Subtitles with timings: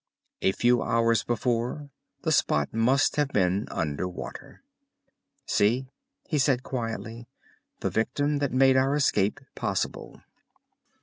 [0.41, 1.91] A few hours before
[2.23, 4.63] the spot must have been under water.
[5.45, 5.89] "See,"
[6.27, 7.27] he said quietly,
[7.81, 10.23] "the victim that made our escape possible!"